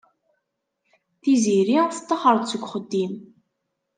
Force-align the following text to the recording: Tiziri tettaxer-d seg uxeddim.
Tiziri 1.21 1.77
tettaxer-d 1.93 2.43
seg 2.49 2.61
uxeddim. 2.65 3.13